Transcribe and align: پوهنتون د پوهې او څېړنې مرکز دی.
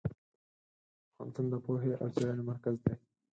پوهنتون 1.13 1.45
د 1.49 1.53
پوهې 1.65 1.91
او 2.01 2.07
څېړنې 2.15 2.43
مرکز 2.49 2.75
دی. 2.83 2.93